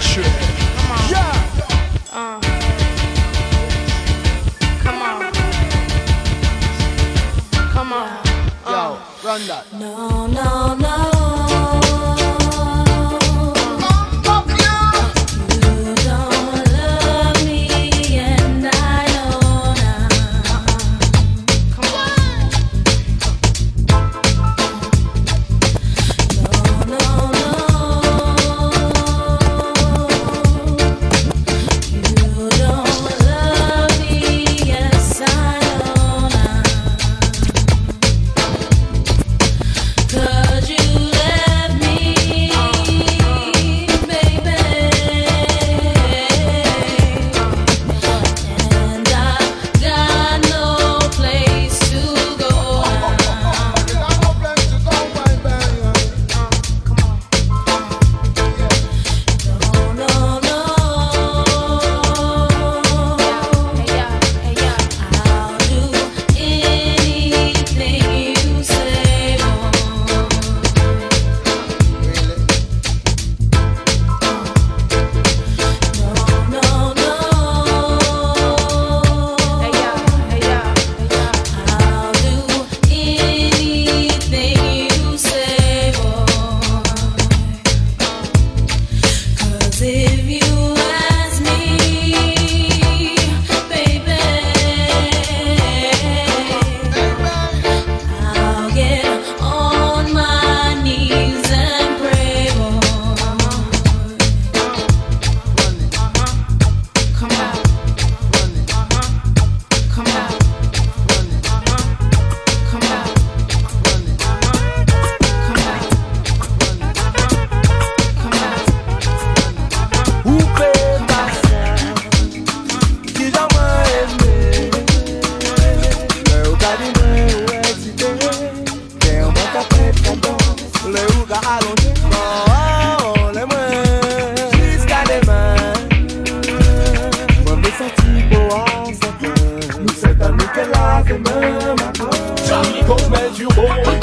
Sure. 0.00 0.29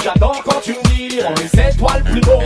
J'adore 0.03 0.41
quand 0.43 0.61
tu 0.63 0.71
me 0.71 0.83
dis 0.89 1.19
On 1.27 1.33
est 1.35 1.47
cette 1.47 1.75
étoile 1.75 2.03
plus 2.03 2.21
beau 2.21 2.39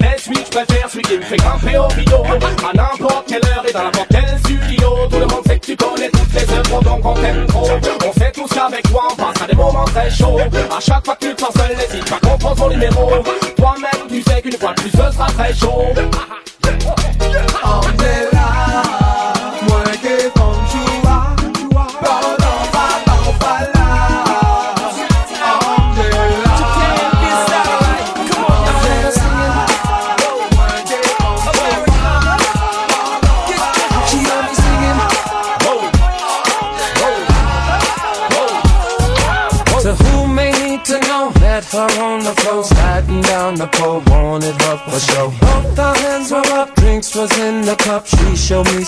Mais 0.00 0.16
celui 0.18 0.36
que 0.36 0.46
je 0.46 0.50
préfère 0.50 0.90
Celui 0.90 1.02
qui 1.02 1.16
me 1.16 1.22
fait 1.22 1.36
grimper 1.36 1.78
au 1.78 1.86
rideau. 1.88 2.22
À 2.24 2.76
n'importe 2.76 3.26
quelle 3.28 3.44
heure 3.44 3.64
et 3.68 3.72
dans 3.72 3.84
n'importe 3.84 4.08
quel 4.10 4.38
studio. 4.38 4.88
Tout 5.10 5.18
le 5.18 5.26
monde 5.26 5.44
sait 5.46 5.58
que 5.58 5.66
tu 5.66 5.76
connais 5.76 6.10
toutes 6.10 6.32
les 6.34 6.54
œuvres 6.54 6.82
Donc 6.82 7.04
on 7.04 7.14
t'aime 7.14 7.46
trop. 7.46 7.68
On 8.06 8.12
sait 8.12 8.32
tous 8.32 8.48
qu'avec 8.48 8.82
toi 8.90 9.08
On 9.10 9.16
passe 9.16 9.42
à 9.42 9.46
des 9.46 9.56
moments 9.56 9.84
très 9.84 10.10
chauds. 10.10 10.38
À 10.38 10.80
chaque 10.80 11.04
fois 11.04 11.16
que 11.16 11.26
tu 11.26 11.34
te 11.34 11.40
sens 11.40 11.54
seul 11.54 11.76
N'hésite 11.76 12.10
pas 12.10 12.18
qu'on 12.22 12.38
prend 12.38 12.54
ton 12.54 12.68
numéro. 12.68 13.10
Toi-même 13.56 14.08
tu 14.08 14.22
sais 14.22 14.42
qu'une 14.42 14.52
fois 14.58 14.72
de 14.74 14.80
plus 14.80 14.90
Ce 14.90 15.12
sera 15.12 15.26
très 15.26 15.54
chaud. 15.54 15.84
Angela, 17.64 18.05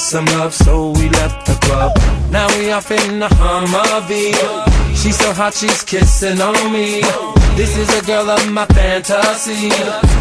some 0.09 0.25
love, 0.39 0.55
so 0.55 0.93
we 0.93 1.11
left 1.11 1.45
the 1.47 1.53
club. 1.67 1.93
Now 2.31 2.49
we 2.57 2.73
off 2.73 2.91
in 2.91 3.19
the 3.19 3.29
Humvee. 3.29 4.33
She's 4.97 5.19
so 5.19 5.35
hot, 5.35 5.53
she's 5.53 5.85
kissing 5.85 6.41
on 6.41 6.73
me. 6.73 7.03
This 7.57 7.77
is 7.77 7.91
a 7.95 8.01
girl 8.07 8.31
of 8.31 8.51
my 8.51 8.65
fantasy. 8.67 9.71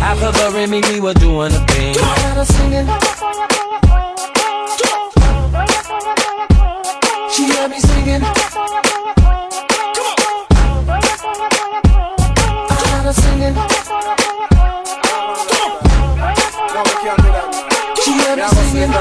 After 0.01 0.31
the 0.33 0.51
Remy, 0.53 0.81
we 0.91 0.99
were 0.99 1.13
doing 1.13 1.53
a 1.53 1.59
thing. 1.67 1.95
Had 1.95 2.35
her 2.35 2.43
singing. 2.43 2.87
She 7.31 7.43
had 7.55 7.71
me 7.71 7.79
singing. 7.79 8.23
I 12.69 12.75
had 12.91 13.05
her 13.05 13.13
singing. 13.13 13.76
She 18.37 18.43
had 18.43 18.53
me 18.53 18.61
singing. 18.69 18.93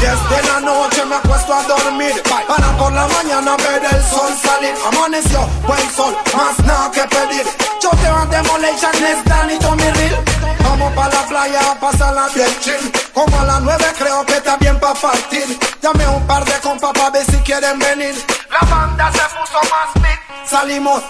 Yes, 0.00 0.20
de 0.30 0.42
la 0.46 0.60
noche 0.60 1.04
me 1.06 1.16
acuesto 1.16 1.54
a 1.54 1.62
dormir 1.62 2.22
Para 2.46 2.76
por 2.76 2.92
la 2.92 3.08
mañana 3.08 3.56
ver 3.56 3.82
el 3.82 4.04
sol 4.04 4.32
salir. 4.40 4.74
Amaneció, 4.86 5.40
buen 5.66 5.90
sol, 5.90 6.16
más 6.36 6.58
nada 6.60 6.90
que 6.92 7.02
pedir. 7.08 7.44
Yo 7.82 7.90
te 7.90 8.08
voy 8.08 8.22
a 8.22 8.26
demolition, 8.26 8.92
let's 9.00 9.52
it 9.52 9.64
on 9.64 9.76
mi 9.78 9.90
reel. 9.90 10.16
Vamos 10.60 10.92
pa' 10.92 11.08
la 11.08 11.22
playa 11.26 11.72
a 11.72 11.80
pasarla 11.80 12.28
bien 12.32 12.60
chill. 12.60 12.92
Como 13.14 13.40
a 13.40 13.44
las 13.44 13.62
nueve 13.62 13.86
creo 13.98 14.24
que 14.26 14.36
está 14.36 14.56
bien 14.58 14.78
pa' 14.78 14.94
partir. 14.94 15.58
Dame 15.82 16.06
un 16.06 16.24
par 16.28 16.44
de 16.44 16.52
compas 16.60 16.92
pa' 16.92 17.10
ver 17.10 17.24
si 17.24 17.38
quieren 17.38 17.80
venir. 17.80 18.14
La 18.50 18.60
banda 18.68 19.10
se 19.10 19.22
puso 19.34 19.58
más 19.72 19.92
big 19.94 20.48
Salimos 20.48 21.02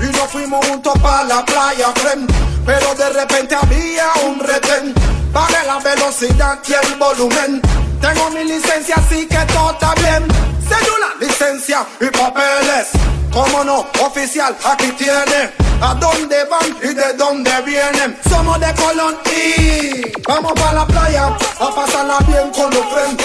y 0.00 0.06
nos 0.16 0.30
fuimos 0.30 0.64
juntos 0.66 0.94
pa' 1.02 1.24
la 1.24 1.44
playa, 1.44 1.92
friend. 1.96 2.30
Pero 2.64 2.94
de 2.94 3.08
repente 3.10 3.54
había 3.54 4.06
un 4.26 4.38
retén. 4.40 4.94
Pagué 5.32 5.64
la 5.66 5.78
velocidad 5.78 6.58
y 6.66 6.72
el 6.72 6.94
volumen. 6.96 7.62
Tengo 8.00 8.30
mi 8.30 8.44
licencia 8.44 8.96
así 8.96 9.26
que 9.26 9.38
todo 9.52 9.72
está 9.72 9.94
bien. 9.94 10.26
Cédula, 10.68 11.08
licencia 11.20 11.86
y 12.00 12.06
papeles. 12.06 12.88
Cómo 13.32 13.64
no, 13.64 13.86
oficial, 14.00 14.56
aquí 14.64 14.90
tiene. 14.92 15.68
A 15.80 15.94
dónde 15.94 16.44
van 16.44 16.76
y 16.82 16.92
de 16.92 17.12
dónde 17.12 17.52
vienen 17.64 18.18
Somos 18.28 18.58
de 18.58 18.74
Colón 18.74 19.16
y 19.26 20.02
Vamos 20.26 20.52
pa' 20.54 20.72
la 20.72 20.84
playa 20.84 21.26
a 21.60 21.74
pasarla 21.74 22.18
bien 22.26 22.50
con 22.50 22.68
los 22.74 22.84
friends 22.92 23.24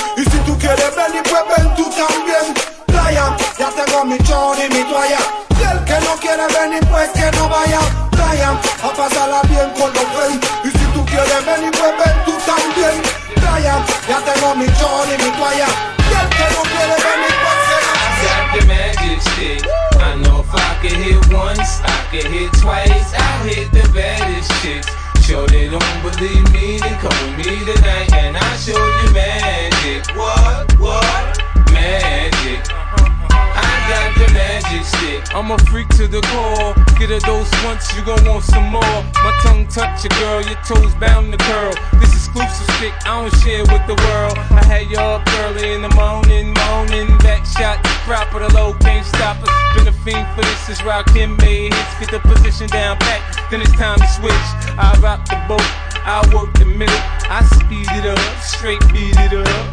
I'm 35.33 35.49
a 35.49 35.57
freak 35.65 35.89
to 35.97 36.05
the 36.07 36.21
core. 36.29 36.77
Get 37.01 37.09
a 37.09 37.17
dose 37.25 37.49
once, 37.65 37.89
you 37.97 38.05
gon' 38.05 38.23
want 38.23 38.43
some 38.45 38.69
more. 38.69 38.97
My 39.25 39.33
tongue 39.41 39.65
touch 39.65 40.05
your 40.05 40.13
girl, 40.21 40.45
your 40.45 40.61
toes 40.61 40.93
bound 41.01 41.33
to 41.33 41.39
curl. 41.41 41.73
This 41.97 42.13
exclusive 42.13 42.69
stick, 42.77 42.93
I 43.09 43.17
don't 43.17 43.33
share 43.41 43.65
with 43.65 43.81
the 43.89 43.97
world. 44.05 44.37
I 44.53 44.61
had 44.61 44.85
you 44.93 45.01
up 45.01 45.25
early 45.41 45.73
in 45.73 45.81
the 45.81 45.89
morning, 45.97 46.53
moaning. 46.53 47.17
Back 47.25 47.49
shot, 47.49 47.81
proper, 48.05 48.45
the 48.45 48.53
low 48.53 48.77
can't 48.85 49.05
stop 49.05 49.41
us. 49.41 49.49
Been 49.73 49.89
a 49.89 49.95
fiend 50.05 50.29
for 50.37 50.45
this, 50.45 50.69
is 50.69 50.83
rock 50.85 51.09
him 51.09 51.35
made 51.37 51.73
hits. 51.73 51.93
Get 51.97 52.11
the 52.13 52.21
position 52.29 52.69
down 52.69 52.99
back, 52.99 53.25
then 53.49 53.61
it's 53.61 53.73
time 53.73 53.97
to 53.97 54.07
switch. 54.13 54.47
I 54.77 54.93
rock 55.01 55.25
the 55.25 55.41
boat, 55.49 55.65
I 56.05 56.21
work 56.29 56.53
the 56.61 56.65
middle. 56.65 56.93
I 57.25 57.41
speed 57.57 57.89
it 57.89 58.05
up, 58.05 58.21
straight 58.37 58.85
beat 58.93 59.17
it 59.17 59.33
up. 59.33 59.65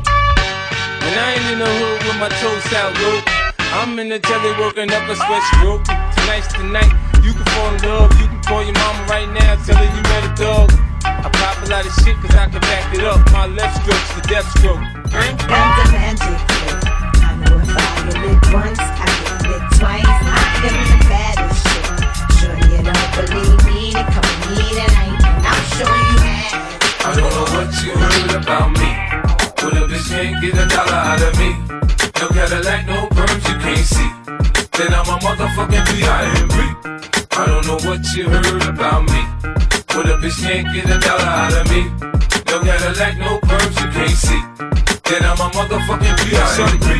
And 1.04 1.14
I 1.20 1.36
ain't 1.36 1.52
in 1.52 1.58
the 1.60 1.68
hood 1.68 2.00
with 2.08 2.16
my 2.16 2.32
toes 2.40 2.72
out 2.72 2.96
low. 2.96 3.39
I'm 3.72 3.96
in 4.00 4.08
the 4.08 4.18
telly 4.18 4.50
working 4.58 4.90
up 4.90 5.08
a 5.08 5.14
sweat 5.14 5.42
stroke. 5.54 5.84
Tonight's 5.86 6.50
the 6.58 6.66
night. 6.66 6.90
You 7.22 7.32
can 7.32 7.46
fall 7.54 7.70
in 7.70 7.78
love. 7.86 8.10
You 8.18 8.26
can 8.26 8.42
call 8.42 8.64
your 8.64 8.74
mama 8.74 9.06
right 9.06 9.30
now. 9.30 9.54
Tell 9.62 9.78
her 9.78 9.86
you 9.86 10.02
met 10.10 10.26
a 10.26 10.32
dog. 10.34 10.74
I 11.06 11.30
pop 11.30 11.62
a 11.62 11.66
lot 11.70 11.86
of 11.86 11.94
shit 12.02 12.18
cause 12.18 12.34
I 12.34 12.50
can 12.50 12.60
back 12.66 12.92
it 12.92 13.04
up. 13.06 13.22
My 13.30 13.46
left 13.46 13.78
stroke's 13.78 14.10
the 14.18 14.22
death 14.26 14.50
stroke. 14.58 14.82
I'm 15.14 15.38
the 15.38 15.86
magic 15.94 16.34
trick. 16.50 16.82
I 17.22 17.38
know 17.46 17.62
if 17.62 17.70
I 17.70 17.86
get 18.10 18.18
lit 18.18 18.42
once, 18.50 18.82
I 18.82 19.06
get 19.06 19.38
lit 19.46 19.62
twice. 19.78 20.02
I 20.02 20.50
am 20.66 20.74
the 20.90 20.98
baddest 21.06 21.62
shit. 21.62 21.86
Sure 22.42 22.58
you 22.74 22.82
don't 22.82 23.10
believe 23.22 23.60
me, 23.70 23.94
then 23.94 24.06
come 24.10 24.26
with 24.34 24.50
me 24.50 24.66
tonight. 24.82 25.14
and 25.14 25.46
I'll 25.46 25.62
show 25.78 25.86
you 25.86 26.18
magic. 26.26 26.58
I 27.06 27.14
don't 27.14 27.30
know 27.30 27.46
what 27.54 27.70
you 27.86 27.94
heard 27.94 28.34
about 28.34 28.74
me. 28.74 28.90
But 29.62 29.78
a 29.78 29.86
bitch 29.86 30.10
can't 30.10 30.42
get 30.42 30.58
a 30.58 30.66
dollar 30.66 31.00
out 31.06 31.22
of 31.22 31.38
me. 31.38 31.54
No 32.20 32.28
Cadillac, 32.28 32.86
no 32.86 32.99
Then 34.80 34.94
I'm 34.94 35.04
a 35.04 35.18
motherfucking 35.18 35.84
B.I.M.B. 35.92 36.56
I 37.32 37.44
don't 37.44 37.66
know 37.66 37.76
what 37.86 38.00
you 38.16 38.30
heard 38.30 38.62
about 38.66 39.02
me. 39.02 39.20
But 39.92 40.08
a 40.08 40.16
bitch 40.16 40.40
can't 40.40 40.72
get 40.72 40.86
a 40.86 40.98
dollar 40.98 41.22
out 41.22 41.52
of 41.52 41.68
me. 41.68 41.82
No 42.48 42.60
Cadillac, 42.64 43.18
no 43.18 43.40
perms 43.40 43.76
you 43.76 43.90
can't 43.92 44.16
see. 44.16 44.42
Then 45.04 45.22
I'm 45.22 45.36
a 45.36 45.50
motherfucking 45.52 46.16
B.I.M.B. 46.24 46.99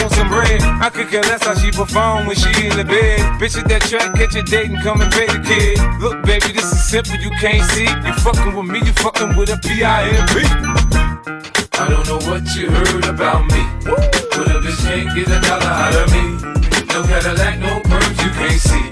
want 0.00 0.12
some 0.12 0.28
bread. 0.28 0.62
I 0.62 0.88
could 0.90 1.08
care 1.08 1.22
less 1.22 1.42
how 1.44 1.54
she 1.54 1.70
perform 1.70 2.26
when 2.26 2.36
she 2.36 2.48
in 2.66 2.76
the 2.76 2.84
bed. 2.84 3.20
Bitch 3.40 3.58
at 3.58 3.68
that 3.68 3.82
track, 3.82 4.14
catch 4.14 4.34
a 4.36 4.42
date 4.42 4.70
and 4.70 4.80
come 4.82 5.00
and 5.00 5.10
pay 5.12 5.26
the 5.26 5.40
kid. 5.42 5.78
Look, 6.00 6.22
baby, 6.24 6.52
this 6.52 6.70
is 6.70 6.88
simple, 6.88 7.16
you 7.16 7.30
can't 7.40 7.64
see. 7.72 7.88
You 7.88 8.12
fucking 8.22 8.54
with 8.54 8.66
me, 8.66 8.78
you 8.80 8.92
fucking 9.04 9.36
with 9.36 9.50
a 9.50 9.58
P-I-M-P. 9.58 10.44
I 11.82 11.88
don't 11.88 12.06
know 12.06 12.20
what 12.30 12.44
you 12.54 12.70
heard 12.70 13.06
about 13.06 13.42
me. 13.50 13.62
But 13.82 14.48
a 14.54 14.60
bitch 14.62 14.80
can't 14.86 15.10
get 15.16 15.28
a 15.28 15.40
dollar 15.40 15.66
out 15.66 15.94
of 15.98 16.06
me. 16.14 16.38
No 16.92 17.02
Cadillac, 17.02 17.58
no 17.58 17.80
perms 17.88 18.18
you 18.22 18.30
can't 18.38 18.60
see. 18.60 18.86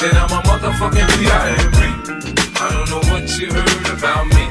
Then 0.00 0.16
I'm 0.16 0.32
a 0.32 0.40
motherfucking. 0.48 1.02
I 2.56 2.70
don't 2.70 2.88
know 2.90 3.02
what 3.12 3.28
you 3.38 3.52
heard 3.52 3.98
about 3.98 4.26
me. 4.32 4.44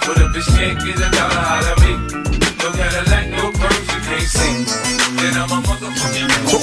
But 0.00 0.16
a 0.16 0.26
bitch 0.32 0.48
can't 0.56 0.78
get 0.80 0.96
a 0.96 1.10
dollar 1.10 1.44
out 1.54 1.66
of 1.70 1.78
me. 1.84 1.92
No 2.62 2.70
Cadillac, 2.72 3.26
no 3.30 3.49
To 4.10 4.16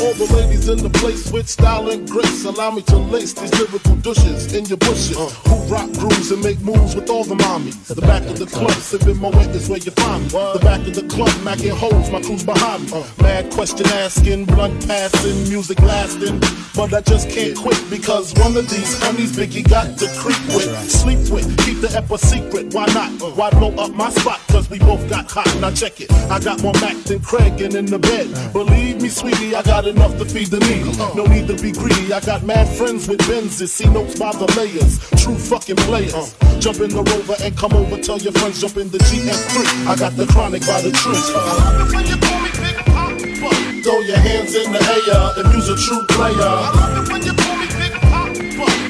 all 0.04 0.14
the 0.16 0.28
ladies 0.36 0.68
in 0.68 0.80
the 0.80 0.90
place 0.90 1.32
with 1.32 1.48
style 1.48 1.90
and 1.90 2.06
grace, 2.10 2.44
allow 2.44 2.72
me 2.72 2.82
to 2.82 2.98
lace 2.98 3.32
these 3.32 3.54
lyrical 3.58 3.96
douches 3.96 4.54
in 4.54 4.66
your 4.66 4.78
bushes. 4.80 5.16
Who 5.48 5.56
rock 5.72 5.90
grooves 5.94 6.30
and 6.32 6.44
make 6.44 6.60
moves 6.60 6.94
with 6.94 7.10
all 7.10 7.24
the 7.24 7.36
mommies. 7.36 7.88
The 7.88 8.02
back 8.02 8.24
of 8.24 8.38
the 8.38 8.48
club, 8.48 8.72
sipping 8.72 9.22
my 9.22 9.30
wet 9.30 9.56
is 9.56 9.70
where 9.70 9.80
you 9.80 9.92
find 9.92 10.24
me. 10.24 10.30
The 10.30 10.60
back 10.62 10.86
of 10.88 10.94
the 10.94 11.04
club, 11.04 11.30
macking 11.48 11.72
holes, 11.72 12.12
my 12.12 12.22
crew's 12.22 12.44
behind 12.44 12.92
me. 12.92 12.92
Uh. 12.94 13.06
Mad 13.24 13.50
question 13.54 13.88
asking, 13.88 14.44
blunt 14.46 14.86
passing, 14.86 15.48
music 15.48 15.80
lasting. 15.80 16.42
But 16.76 16.94
I 16.94 17.00
just 17.00 17.30
can't 17.30 17.56
quit 17.56 17.82
because 17.90 18.34
one 18.36 18.58
of 18.58 18.70
these 18.70 19.02
honeys 19.04 19.32
Biggie 19.38 19.68
got 19.70 19.98
to 20.00 20.08
creep 20.20 20.44
with, 20.54 20.68
sleep 20.92 21.30
with, 21.32 21.48
keep 21.64 21.80
the 21.80 21.96
ep 21.96 22.12
secret. 22.20 22.74
Why 22.74 22.88
not? 22.88 23.12
Why 23.38 23.50
blow 23.52 23.72
up 23.76 23.92
my 23.94 24.10
spot? 24.10 24.42
Cause 24.50 24.70
we 24.70 24.80
both 24.80 25.08
got 25.10 25.32
hot. 25.32 25.48
Now 25.62 25.72
check 25.72 26.02
it. 26.02 26.12
I 26.30 26.40
got 26.40 26.62
more 26.62 26.74
Mac 26.82 26.98
than 27.06 27.22
Craig 27.22 27.37
and 27.42 27.76
in 27.76 27.86
the 27.86 28.00
bed. 28.00 28.28
Believe 28.54 29.02
me, 29.02 29.10
sweetie, 29.10 29.56
I 29.56 29.62
got 29.64 29.88
enough 29.88 30.18
to 30.18 30.26
feed 30.26 30.48
the 30.48 30.60
needy. 30.60 30.96
No 31.16 31.26
need 31.26 31.48
to 31.48 31.56
be 31.62 31.72
greedy. 31.72 32.14
I 32.14 32.20
got 32.22 32.44
mad 32.44 32.68
friends 32.78 33.08
with 33.08 33.20
Benzes. 33.22 33.70
See 33.70 33.90
notes 33.90 34.18
by 34.18 34.32
the 34.32 34.46
layers. 34.58 35.00
True 35.22 35.38
fucking 35.38 35.76
players. 35.88 36.36
Jump 36.60 36.80
in 36.82 36.90
the 36.90 37.04
rover 37.04 37.36
and 37.42 37.56
come 37.58 37.74
over. 37.74 37.98
Tell 37.98 38.20
your 38.20 38.34
friends, 38.34 38.62
jump 38.62 38.78
in 38.78 38.90
the 38.90 39.00
GF3. 39.00 39.88
I 39.88 39.96
got 39.96 40.16
the 40.16 40.26
chronic 40.28 40.62
by 40.66 40.82
the 40.82 40.92
tree. 40.92 41.22
Throw 43.84 44.00
your 44.02 44.18
hands 44.18 44.56
in 44.56 44.72
the 44.72 44.82
air 44.82 45.34
if 45.38 45.54
you's 45.54 45.70
a 45.70 45.78
true 45.78 46.06
player. 46.10 46.54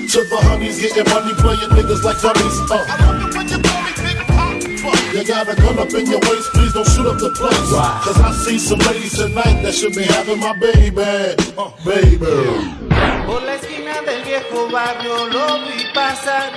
To 0.07 0.23
the 0.23 0.37
honeys 0.47 0.79
getting 0.81 1.03
money, 1.13 1.33
playing 1.35 1.69
niggas 1.75 2.03
like 2.03 2.21
dummies. 2.21 2.57
Uh. 2.71 3.07
You 5.13 5.23
got 5.25 5.49
a 5.49 5.55
gun 5.55 5.79
up 5.79 5.93
in 5.93 6.05
your 6.05 6.19
waist, 6.29 6.56
don't 6.77 6.87
shoot 6.93 7.07
up 7.07 7.17
the 7.17 7.31
place. 7.31 7.71
Cause 8.05 8.21
I 8.21 8.31
see 8.45 8.59
some 8.59 8.79
ladies 8.79 9.17
tonight 9.17 9.63
that 9.63 9.73
should 9.73 9.95
be 9.95 10.03
having 10.03 10.39
my 10.39 10.53
baby. 10.53 11.01
Uh, 11.57 11.71
baby. 11.83 12.19
Por 13.25 13.41
la 13.41 13.55
esquina 13.55 14.01
del 14.05 14.23
viejo 14.23 14.69
barrio 14.69 15.27
lo 15.27 15.59
vi 15.65 15.83
pasar 15.93 16.51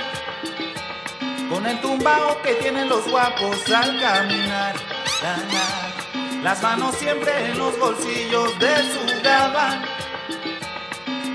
Con 1.49 1.65
el 1.65 1.81
tumbao 1.81 2.41
que 2.43 2.53
tienen 2.61 2.87
los 2.87 3.03
guapos 3.09 3.69
al 3.69 3.99
caminar 3.99 4.75
La, 5.23 5.37
la. 5.53 6.43
Las 6.43 6.63
manos 6.63 6.95
siempre 6.95 7.31
en 7.47 7.57
los 7.57 7.77
bolsillos 7.77 8.57
de 8.59 8.75
su 8.91 9.23
gabán 9.23 9.81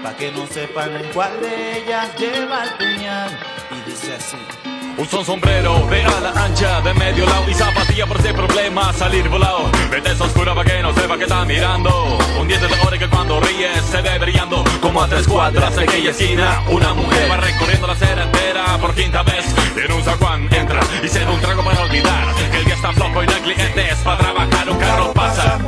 Pa' 0.02 0.16
que 0.16 0.32
no 0.32 0.46
sepan 0.46 0.96
en 0.96 1.12
cuál 1.12 1.38
de 1.40 1.78
ellas 1.78 2.08
lleva 2.18 2.64
el 2.64 2.70
puñal 2.78 3.38
Y 3.72 3.90
dice 3.90 4.14
así 4.14 4.75
Usa 4.98 5.18
un 5.18 5.26
sombrero 5.26 5.86
de 5.90 6.02
ala 6.02 6.32
ancha 6.34 6.80
de 6.80 6.94
medio 6.94 7.26
lado 7.26 7.50
y 7.50 7.54
zapatilla 7.54 8.06
por 8.06 8.20
si 8.22 8.28
hay 8.28 8.34
problema 8.34 8.92
salir 8.94 9.28
volado. 9.28 9.70
Vete 9.90 10.12
esa 10.12 10.24
oscura 10.24 10.54
para 10.54 10.70
que 10.70 10.82
no 10.82 10.94
sepa 10.94 11.18
que 11.18 11.24
está 11.24 11.44
mirando. 11.44 12.16
Un 12.40 12.48
diente 12.48 12.66
de 12.66 12.80
oro 12.80 12.98
que 12.98 13.06
cuando 13.06 13.38
ríe 13.40 13.68
se 13.90 14.00
ve 14.00 14.18
brillando. 14.18 14.64
Como 14.80 15.02
a 15.02 15.06
tres 15.06 15.28
cuadras 15.28 15.76
de 15.76 15.82
aquella 15.82 16.10
esquina, 16.10 16.62
una 16.68 16.94
mujer 16.94 17.30
va 17.30 17.36
recorriendo 17.36 17.86
la 17.86 17.92
acera 17.92 18.22
entera 18.22 18.78
por 18.78 18.94
quinta 18.94 19.22
vez. 19.22 19.44
En 19.76 19.92
un 19.92 20.02
zaguán 20.02 20.48
entra 20.50 20.80
y 21.02 21.08
se 21.08 21.20
da 21.20 21.30
un 21.30 21.40
trago 21.40 21.62
para 21.62 21.80
olvidar 21.82 22.34
que 22.50 22.56
el 22.56 22.64
día 22.64 22.74
está 22.74 22.92
flojo 22.94 23.22
y 23.22 23.26
no 23.26 23.32
hay 23.34 23.40
clientes 23.42 23.98
para 23.98 24.18
trabajar. 24.18 24.70
Un 24.70 24.78
carro 24.78 25.12
pasa. 25.12 25.58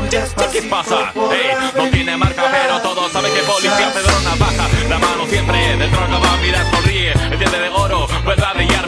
¿Qué 0.51 0.63
pasa? 0.63 1.13
Ey, 1.15 1.71
no 1.77 1.91
tiene 1.91 2.17
marca, 2.17 2.45
pero 2.51 2.81
todos 2.81 3.13
saben 3.13 3.31
que 3.35 3.43
policía 3.43 3.93
Pedro 3.93 4.21
Navaja. 4.25 4.69
La 4.89 4.99
mano 4.99 5.27
siempre 5.29 5.77
del 5.77 5.91
droga 5.91 6.19
va 6.19 6.33
a 6.33 6.37
mirar, 6.39 6.65
sonríe. 6.71 6.88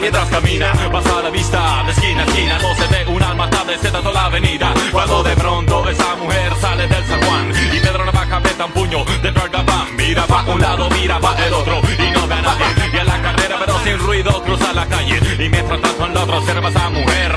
Mientras 0.01 0.27
camina. 0.29 0.73
Pasa 0.91 1.19
a 1.19 1.21
la 1.21 1.29
vista 1.29 1.83
de 1.85 1.91
esquina 1.91 2.23
a 2.23 2.25
esquina. 2.25 2.59
No 2.59 2.75
se 2.75 2.87
ve 2.87 3.05
un 3.07 3.23
alma 3.23 3.49
desde 3.67 3.91
toda 3.91 4.11
la 4.11 4.25
avenida. 4.25 4.73
Cuando 4.91 5.23
de 5.23 5.35
pronto 5.35 5.87
esa 5.89 6.15
mujer 6.15 6.53
sale 6.59 6.87
del 6.87 7.05
San 7.05 7.21
Juan 7.21 7.51
y 7.73 7.79
Pedro 7.79 8.05
Navaja 8.05 8.37
aprieta 8.37 8.65
un 8.65 8.71
puño 8.71 9.05
de 9.05 9.31
van. 9.31 9.95
Mira 9.95 10.25
pa' 10.25 10.43
un 10.43 10.59
lado, 10.59 10.89
mira 10.89 11.19
pa' 11.19 11.35
el 11.45 11.53
otro 11.53 11.81
y 11.97 12.11
no 12.11 12.27
ve 12.27 12.33
a 12.33 12.41
nadie. 12.41 12.65
Y 12.93 12.97
en 12.97 13.05
la 13.05 13.21
carrera, 13.21 13.55
pero 13.59 13.79
sin 13.83 13.99
ruido, 13.99 14.43
cruza 14.43 14.73
la 14.73 14.85
calle. 14.87 15.19
Y 15.39 15.49
mientras 15.49 15.79
tanto 15.81 16.05
en 16.05 16.13
la 16.13 16.23
otra 16.23 16.37
observa 16.37 16.67
a 16.67 16.71
esa 16.71 16.89
mujer, 16.89 17.35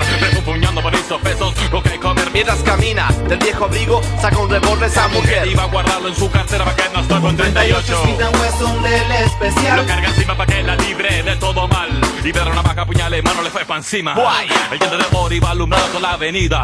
Mientras 2.44 2.62
camina 2.62 3.08
del 3.26 3.38
viejo 3.38 3.64
abrigo, 3.64 4.02
saca 4.20 4.36
un 4.36 4.50
revólver 4.50 4.90
esa 4.90 5.08
mujer. 5.08 5.48
Iba 5.48 5.62
a 5.62 5.66
guardarlo 5.66 6.08
en 6.08 6.14
su 6.14 6.30
cartera 6.30 6.62
para 6.62 6.76
que 6.76 6.82
no 6.92 7.00
esté 7.00 7.18
con 7.18 7.34
38. 7.34 8.02
Smith 8.02 8.20
Wesson 8.20 8.82
del 8.82 9.12
especial 9.12 9.76
Lo 9.78 9.86
carga 9.86 10.08
encima 10.08 10.36
para 10.36 10.52
que 10.52 10.62
la 10.62 10.76
libre 10.76 11.22
de 11.22 11.36
todo 11.36 11.66
mal. 11.66 11.88
Y 12.22 12.32
Pedro 12.34 12.52
Navaja, 12.52 12.84
puñal 12.84 13.14
en 13.14 13.24
mano, 13.24 13.40
le 13.40 13.48
fue 13.48 13.64
pa' 13.64 13.78
encima. 13.78 14.12
Guay. 14.12 14.48
El 14.72 14.78
de 14.78 15.06
oro 15.16 15.34
iba 15.34 15.52
alumbrado 15.52 15.86
toda 15.86 16.00
la 16.00 16.10
avenida. 16.12 16.60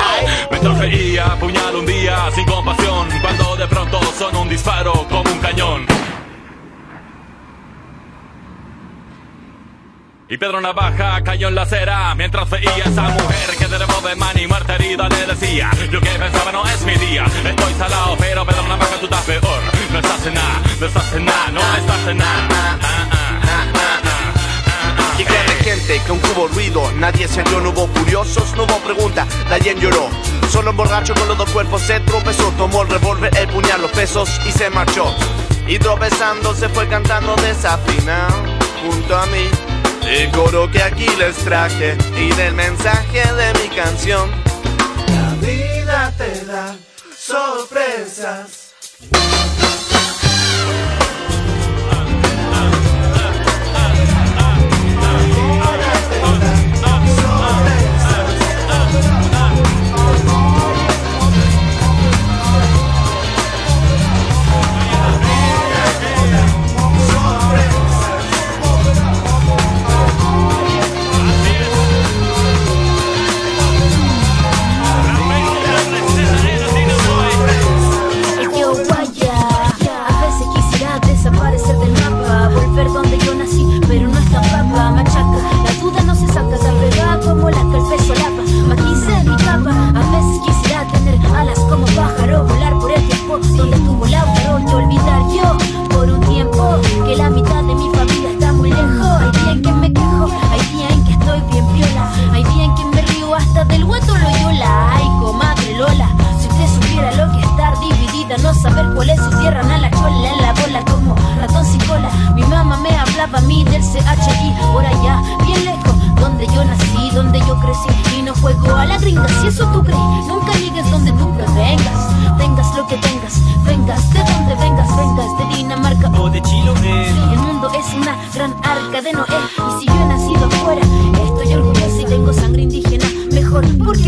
Mientras 0.51 0.79
veía, 0.81 1.35
puñal 1.41 1.75
un 1.75 1.87
día 1.87 2.31
sin 2.35 2.45
compasión. 2.45 3.09
Cuando 3.23 3.57
de 3.57 3.67
pronto 3.67 4.01
son 4.19 4.37
un 4.37 4.51
disparo 4.51 4.93
como 5.09 5.33
un 5.33 5.39
cañón. 5.39 5.87
Y 10.33 10.39
Pedro 10.39 10.61
Navaja 10.61 11.21
cayó 11.25 11.49
en 11.49 11.57
la 11.57 11.63
acera 11.63 12.15
mientras 12.15 12.49
veía 12.49 12.71
a 12.71 12.89
esa 12.89 13.03
mujer 13.03 13.57
que 13.59 13.67
de 13.67 13.79
de 13.79 14.15
man 14.15 14.39
y 14.39 14.47
muerte 14.47 14.75
herida 14.75 15.09
le 15.09 15.27
decía 15.27 15.69
Yo 15.91 16.01
que 16.01 16.09
pensaba 16.09 16.53
no 16.53 16.65
es 16.69 16.83
mi 16.83 16.95
día, 16.95 17.25
estoy 17.25 17.75
salado 17.75 18.17
pero 18.17 18.47
Pedro 18.47 18.63
Navaja 18.69 18.95
tú 19.01 19.07
estás 19.07 19.25
peor 19.25 19.61
No 19.91 19.99
estás 19.99 20.27
en 20.27 20.35
nada, 20.35 20.63
no 20.79 20.87
estás 20.87 21.13
en 21.15 21.25
nada, 21.25 21.51
no 21.51 21.61
estás 21.61 22.07
en 22.07 22.19
nada 22.19 22.49
Ah, 22.53 22.79
ah, 23.43 24.01
ah. 24.05 25.17
Y 25.19 25.25
gente 25.65 26.01
que 26.07 26.13
un 26.13 26.21
hubo 26.21 26.47
ruido, 26.47 26.93
nadie 26.93 27.27
se 27.27 27.43
dio, 27.43 27.61
no 27.61 27.71
hubo 27.71 27.89
curiosos, 27.89 28.55
no 28.55 28.63
hubo 28.63 28.79
pregunta, 28.79 29.27
nadie 29.49 29.75
lloró. 29.75 30.09
Solo 30.49 30.71
un 30.71 30.77
borracho 30.77 31.13
con 31.13 31.27
los 31.27 31.39
dos 31.39 31.51
cuerpos 31.51 31.83
se 31.83 31.99
tropezó, 32.01 32.51
tomó 32.53 32.83
el 32.83 32.89
revólver, 32.89 33.37
el 33.37 33.49
puñal, 33.49 33.83
los 33.83 33.91
pesos 33.91 34.41
y 34.47 34.53
se 34.53 34.71
marchó. 34.71 35.13
Y 35.67 35.79
tropezando 35.81 36.55
se 36.55 36.69
fue 36.69 36.89
cantando 36.89 37.35
desafinado 37.37 38.45
junto 38.83 39.17
a 39.17 39.27
mí. 39.27 39.70
El 40.07 40.31
coro 40.33 40.71
que 40.71 40.83
aquí 40.83 41.07
les 41.19 41.37
traje 41.37 41.97
y 42.17 42.33
del 42.35 42.55
mensaje 42.55 43.23
de 43.35 43.53
mi 43.61 43.75
canción. 43.75 44.31
La 45.09 45.35
vida 45.47 46.13
te 46.17 46.45
da 46.45 46.77
sorpresas. 47.17 48.73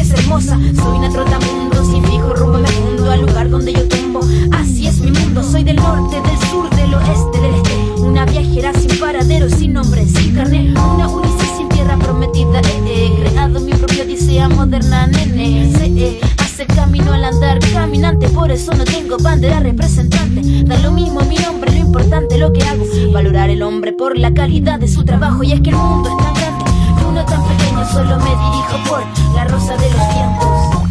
Es 0.03 0.11
hermosa. 0.11 0.59
Soy 0.75 0.99
una 0.99 1.09
trotamundo 1.09 1.85
sin 1.85 2.05
fijo 2.05 2.35
rumbo 2.35 2.59
me 2.59 2.71
mundo 2.73 3.11
al 3.11 3.21
lugar 3.21 3.49
donde 3.49 3.73
yo 3.73 3.87
tumbo. 3.89 4.21
Así 4.51 4.87
es 4.89 5.01
mi 5.01 5.13
mundo, 5.13 5.43
soy 5.43 5.63
del 5.63 5.77
norte, 5.77 6.17
del 6.21 6.39
sur, 6.51 6.69
del 6.71 6.93
oeste, 6.95 7.41
del 7.41 7.55
este. 7.55 8.03
Una 8.03 8.25
viajera 8.27 8.73
sin 8.75 8.99
paradero, 8.99 9.49
sin 9.49 9.75
nombre, 9.75 10.05
sin 10.07 10.35
carnet. 10.35 10.77
Una 10.95 11.09
Ulises 11.09 11.51
sin 11.57 11.69
tierra 11.69 11.97
prometida. 11.97 12.61
Eh, 12.61 13.13
He 13.13 13.21
creado 13.21 13.61
mi 13.61 13.73
propia 13.73 14.03
odisea 14.03 14.49
moderna, 14.49 15.07
nene. 15.07 15.73
Sé 15.77 15.87
eh, 15.87 16.21
hacer 16.39 16.67
camino 16.67 17.13
al 17.13 17.25
andar, 17.25 17.59
caminante, 17.73 18.29
por 18.29 18.51
eso 18.51 18.73
no 18.75 18.85
tengo 18.85 19.17
bandera 19.19 19.61
representante. 19.61 20.43
Da 20.65 20.79
lo 20.79 20.91
mismo 20.93 21.21
mi 21.21 21.37
nombre, 21.37 21.71
lo 21.73 21.79
importante 21.79 22.39
lo 22.39 22.53
que 22.53 22.63
hago. 22.65 22.85
Valorar 23.13 23.51
el 23.51 23.63
hombre 23.63 23.93
por 23.93 24.19
la 24.19 24.35
calidad 24.35 24.81
de 24.81 24.89
su 24.89 25.05
trabajo. 25.05 25.45
Y 25.45 25.53
es 25.53 25.61
que 25.61 25.71
el 25.71 25.77
mundo 25.77 26.11
es 26.11 26.17
tan 26.25 26.35
grande 26.35 26.65
y 27.01 27.05
uno 27.09 27.25
tan 27.25 27.43
pequeño, 27.45 27.72
solo 27.87 28.19
me 28.19 28.31
dirijo 28.31 28.79
por 28.89 29.03
la 29.35 29.45
rosa 29.45 29.77
de 29.77 29.91
los 29.91 30.09
vientos. 30.15 30.83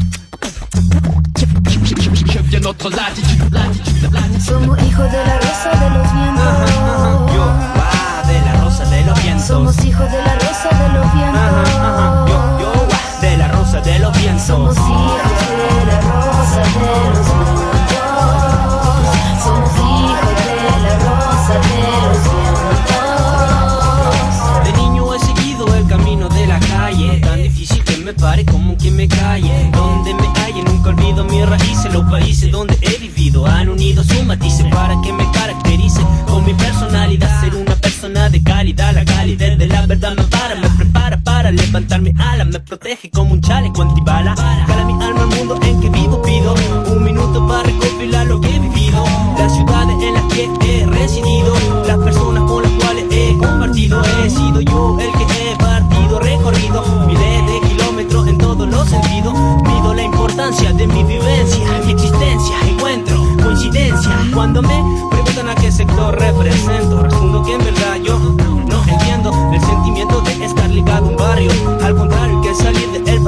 Somos 4.46 4.84
hijos 4.84 5.12
de 5.12 5.26
la 5.26 5.40
rosa 5.40 5.70
de 5.80 5.90
los 5.90 6.14
vientos. 6.14 6.58
de 8.28 8.42
la 8.42 8.54
rosa 8.62 8.86
de 8.86 9.06
los 9.06 9.24
vientos. 9.24 9.48
Somos 9.48 9.86
hijos 9.86 10.12
de 10.12 10.22
la 10.22 10.36
rosa 10.36 10.70
de 10.70 10.90
los 10.90 11.14
vientos. 11.14 12.30
Yo, 12.30 12.60
yo, 12.60 12.72
de 13.22 13.38
la 13.38 13.48
rosa 13.48 13.82
de 13.82 14.00
los 14.00 14.18
vientos. 14.18 14.46
Somos 14.46 14.78
hijos 14.78 15.22
de 15.50 15.86
la 15.86 16.02
rosa 16.02 16.58
de 16.58 17.10
los 17.10 17.26
vientos. 17.26 17.61
Que 28.82 28.92
me 28.92 29.08
calle 29.08 29.70
Donde 29.72 30.14
me 30.16 30.34
calle 30.34 30.64
nunca 30.64 30.90
olvido 30.90 31.24
mis 31.26 31.48
raíces 31.48 31.94
Los 31.94 32.10
países 32.10 32.52
donde 32.52 32.78
he 32.82 32.98
vivido. 32.98 33.46
Han 33.46 33.70
unido 33.70 34.04
sus 34.04 34.26
matices 34.26 34.66
Para 34.74 35.00
que 35.02 35.14
me 35.14 35.30
caracterice 35.32 36.02
con 36.28 36.44
mi 36.46 36.54
personalidad. 36.54 37.42
Ser 37.42 37.56
una 37.56 37.76
persona 37.76 38.30
de 38.30 38.42
calidad 38.42 38.94
La 38.94 39.06
calidad 39.06 39.58
de 39.58 39.68
la 39.68 39.86
verdad 39.86 40.16
me 40.18 40.24
para 40.24 40.56
Me 40.56 40.70
prepara 40.70 41.18
para 41.22 41.52
levantar 41.52 42.02
mi 42.02 42.14
ala 42.18 42.46
Me 42.46 42.60
protege 42.60 43.10
como 43.12 43.34
un 43.34 43.42
chaleco 43.42 43.82
antibala. 43.82 44.36
Cala 44.36 44.86
mi 44.86 44.94
alma 45.04 45.24
al 45.24 45.28
mundo 45.28 45.61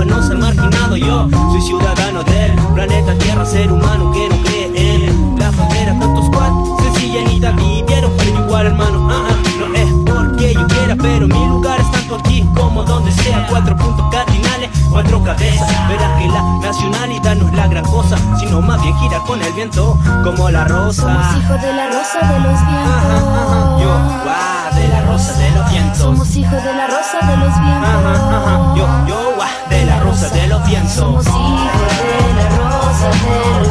para 0.03 0.15
no 0.15 0.27
ser 0.27 0.37
marginado. 0.37 0.97
Yo 0.97 1.29
soy 1.51 1.61
ciudadano 1.61 2.23
del 2.23 2.53
planeta 2.73 3.17
Tierra 3.17 3.45
Ser 3.45 3.71
humano 3.71 4.11
que 4.11 4.29
no 4.29 4.43
cree 4.43 4.71
en 4.75 5.39
la 5.39 5.51
frontera. 5.51 5.97
Tantos 5.99 6.29
cual 6.29 6.51
sencillita 6.83 7.51
vivieron 7.51 8.11
Pero 8.17 8.45
igual 8.45 8.67
hermano, 8.67 9.07
ah, 9.09 9.27
ah, 9.29 9.35
no 9.59 9.75
es 9.75 9.91
porque 10.05 10.53
yo 10.53 10.67
quiera 10.67 10.95
Pero 10.95 11.27
mi 11.27 11.47
lugar 11.47 11.79
es 11.79 11.91
tanto 11.91 12.15
aquí 12.15 12.45
como 12.55 12.83
donde 12.83 13.11
sea. 13.11 13.45
Cuatro 13.49 13.75
puntos 13.75 14.05
cardinales, 14.11 14.69
cuatro 14.89 15.23
cabezas 15.23 15.72
Bien 18.93 19.09
gira 19.09 19.19
con 19.25 19.41
el 19.41 19.53
viento 19.53 19.97
como 20.23 20.49
la 20.49 20.65
rosa 20.65 21.01
Somos 21.01 21.37
hijos 21.37 21.61
de 21.61 21.73
la 21.73 21.87
rosa 21.87 22.19
de 22.19 22.39
los 22.39 22.59
vientos. 22.67 23.81
Yo, 23.81 23.89
guau, 24.23 24.75
de 24.75 24.87
la 24.87 25.01
rosa 25.01 25.33
de 25.33 25.51
los 25.51 25.71
vientos 25.71 25.97
Somos 25.97 26.35
hijos 26.35 26.63
de 26.63 26.73
la 26.73 26.87
rosa 26.87 27.19
de 27.27 27.37
los 27.37 27.59
vientos. 27.59 28.77
Yo, 28.77 28.87
yo, 29.07 29.35
guau, 29.35 29.49
de 29.69 29.85
la 29.85 29.99
rosa 29.99 30.29
de 30.29 30.47
los 30.47 30.65
vientos 30.65 30.93
Somos 30.93 31.25
hijos 31.25 31.37
de 31.37 32.33
la 32.35 32.49
rosa 32.49 33.09
de 33.09 33.17
los 33.17 33.43
vientos. 33.43 33.62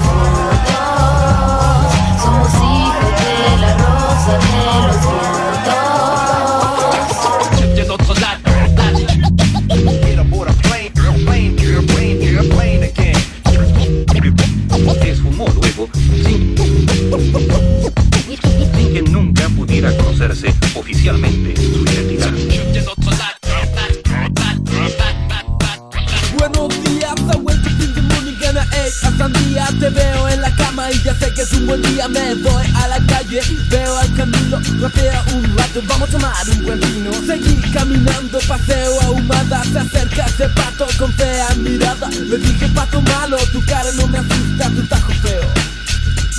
Rapea 34.82 35.24
un 35.34 35.56
rato, 35.56 35.80
vamos 35.86 36.08
a 36.08 36.12
tomar 36.12 36.50
un 36.50 36.64
buen 36.64 36.80
vino. 36.80 37.12
Seguí 37.24 37.54
caminando, 37.70 38.40
paseo 38.48 39.00
ahumada. 39.02 39.62
Se 39.64 39.78
acerca 39.78 40.26
ese 40.26 40.48
pato 40.48 40.88
con 40.98 41.12
fea 41.12 41.54
mirada. 41.54 42.08
Le 42.10 42.36
dije 42.36 42.66
pato 42.74 43.00
malo, 43.02 43.36
tu 43.52 43.64
cara 43.64 43.92
no 43.92 44.08
me 44.08 44.18
asusta, 44.18 44.68
tu 44.70 44.82
tajo 44.88 45.12
feo 45.22 45.72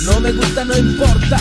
no 0.04 0.20
me 0.20 0.32
gusta, 0.32 0.64
no 0.64 0.76
importa, 0.76 1.38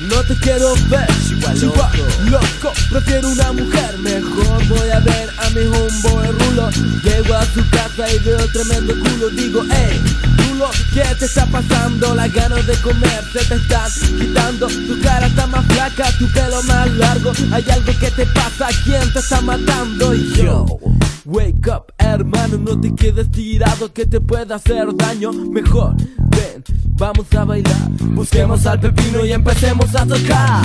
no 0.00 0.22
te 0.24 0.34
quiero 0.36 0.74
ver. 0.88 1.06
Chihuahua, 1.54 1.90
loco, 2.30 2.72
prefiero 2.90 3.28
una 3.30 3.52
mujer. 3.52 3.98
Mejor 3.98 4.66
voy 4.68 4.90
a 4.90 5.00
ver 5.00 5.30
a 5.38 5.50
mi 5.50 5.64
homeboy 5.66 6.26
Rulo. 6.26 6.70
Llego 7.02 7.34
a 7.34 7.44
su 7.46 7.66
casa 7.70 8.10
y 8.12 8.18
veo 8.20 8.46
tremendo 8.48 8.94
culo. 8.98 9.30
Digo, 9.30 9.64
hey, 9.70 10.00
¿qué 10.92 11.02
te 11.18 11.24
está 11.24 11.46
pasando? 11.46 12.14
Las 12.14 12.32
ganas 12.32 12.66
de 12.66 12.74
comer 12.76 13.24
se 13.32 13.44
te 13.44 13.54
están 13.54 13.90
quitando 14.18 14.66
Tu 14.66 15.00
cara 15.02 15.26
está 15.26 15.46
más 15.46 15.64
flaca, 15.66 16.10
tu 16.18 16.26
pelo 16.28 16.62
más 16.64 16.90
largo 16.92 17.32
Hay 17.52 17.64
algo 17.70 17.92
que 17.98 18.10
te 18.10 18.26
pasa, 18.26 18.68
¿quién 18.84 19.12
te 19.12 19.18
está 19.18 19.40
matando? 19.40 20.14
Y 20.14 20.32
yo 20.34 20.66
Wake 21.24 21.68
up, 21.68 21.92
hermano, 21.98 22.58
no 22.58 22.80
te 22.80 22.92
quedes 22.94 23.30
tirado 23.30 23.92
que 23.92 24.06
te 24.06 24.20
puede 24.20 24.52
hacer 24.52 24.88
daño. 24.96 25.32
Mejor, 25.32 25.94
ven, 25.96 26.64
vamos 26.96 27.32
a 27.32 27.44
bailar. 27.44 27.90
Busquemos 28.00 28.66
al 28.66 28.80
pepino 28.80 29.24
y 29.24 29.32
empecemos 29.32 29.94
a 29.94 30.04
tocar. 30.04 30.64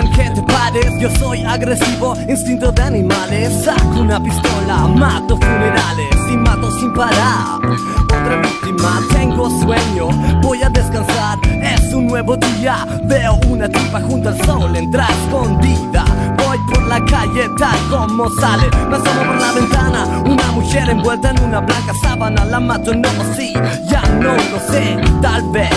Bien 0.00 0.12
que 0.12 0.30
te 0.30 0.42
pares. 0.42 0.92
Yo 1.00 1.10
soy 1.18 1.42
agresivo, 1.44 2.14
instinto 2.28 2.72
de 2.72 2.82
animales. 2.82 3.64
Saco 3.64 4.00
una 4.00 4.22
pistola, 4.22 4.88
mato 4.88 5.36
funerales 5.36 6.16
Y 6.30 6.36
mato 6.36 6.70
sin 6.78 6.92
parar. 6.92 7.58
Otra 8.04 8.36
víctima, 8.42 9.00
tengo 9.12 9.50
sueño 9.60 10.08
Voy 10.42 10.62
a 10.62 10.68
descansar, 10.70 11.38
es 11.62 11.92
un 11.92 12.06
nuevo 12.06 12.36
día 12.36 12.86
Veo 13.04 13.38
una 13.48 13.68
tipa 13.68 14.00
junto 14.00 14.30
al 14.30 14.44
sol, 14.44 14.74
entra 14.74 15.06
escondida 15.06 16.04
Voy 16.38 16.58
por 16.72 16.82
la 16.86 17.04
calle 17.04 17.48
tal 17.58 17.78
como 17.90 18.28
sale. 18.30 18.68
Me 18.88 18.96
asomo 18.96 19.22
por 19.26 19.40
la 19.40 19.52
ventana 19.52 20.06
Una 20.24 20.52
mujer 20.52 20.88
envuelta 20.90 21.30
en 21.30 21.44
una 21.44 21.60
blanca 21.60 21.92
sábana. 22.02 22.44
La 22.46 22.60
mato, 22.60 22.94
no, 22.94 23.08
sí, 23.36 23.52
ya 23.90 24.02
no 24.20 24.34
lo 24.34 24.72
sé. 24.72 24.96
Tal 25.20 25.42
vez 25.50 25.70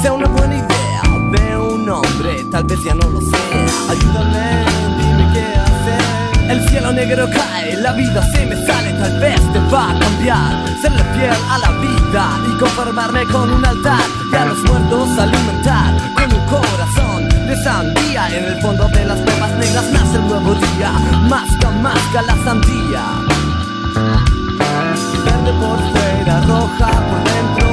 sea 0.00 0.12
una 0.12 0.28
buena 0.28 0.56
idea 0.56 0.85
Tal 2.50 2.64
vez 2.64 2.82
ya 2.82 2.94
no 2.94 3.08
lo 3.10 3.20
sé. 3.20 3.36
Ayúdame, 3.88 4.64
dime 4.98 5.32
qué 5.32 5.44
hacer. 5.58 6.50
El 6.50 6.68
cielo 6.68 6.92
negro 6.92 7.28
cae, 7.30 7.76
la 7.76 7.92
vida 7.92 8.22
se 8.32 8.46
me 8.46 8.54
sale 8.66 8.92
Tal 8.92 9.18
vez 9.20 9.40
te 9.52 9.58
va 9.72 9.90
a 9.90 9.98
cambiar. 9.98 10.80
Serle 10.80 11.02
fiel 11.14 11.34
a 11.50 11.58
la 11.58 11.70
vida 11.80 12.40
Y 12.48 12.58
conformarme 12.58 13.26
con 13.26 13.50
un 13.50 13.64
altar. 13.64 14.00
Y 14.32 14.34
a 14.34 14.44
los 14.46 14.58
muertos 14.64 15.18
alimentar 15.18 15.94
Con 16.14 16.32
un 16.32 16.46
corazón 16.46 17.28
de 17.46 17.62
sandía. 17.62 18.28
En 18.36 18.44
el 18.44 18.60
fondo 18.62 18.88
de 18.88 19.04
las 19.04 19.18
pepas 19.18 19.52
negras 19.58 19.84
nace 19.92 20.16
el 20.16 20.26
nuevo 20.26 20.54
día 20.54 20.92
Masca, 21.28 21.70
masca 21.70 22.22
la 22.22 22.36
sandía. 22.44 23.04
Verde 25.24 25.52
por 25.60 25.78
fuera, 25.92 26.40
roja 26.42 26.90
por 26.90 27.24
dentro 27.24 27.65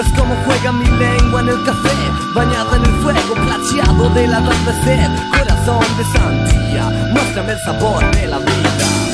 Es 0.00 0.10
como 0.18 0.34
juega 0.46 0.72
mi 0.72 0.86
lengua 0.86 1.42
en 1.42 1.48
el 1.50 1.62
café 1.62 1.90
Bañada 2.34 2.76
en 2.76 2.84
el 2.86 3.02
fuego 3.02 3.34
plateado 3.34 4.08
del 4.14 4.32
atardecer. 4.32 5.10
Corazón 5.30 5.84
de 5.98 6.04
sandía 6.04 6.84
Muéstrame 7.12 7.52
el 7.52 7.58
sabor 7.58 8.10
de 8.16 8.26
la 8.26 8.38
vida 8.38 9.09